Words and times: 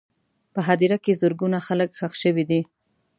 په 0.53 0.59
هدیره 0.67 0.97
کې 1.03 1.17
زرګونه 1.21 1.57
خلک 1.67 1.89
ښخ 1.99 2.13
شوي 2.23 2.43
دي. 2.49 2.61